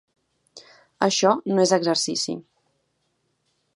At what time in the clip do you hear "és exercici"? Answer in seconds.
1.67-2.35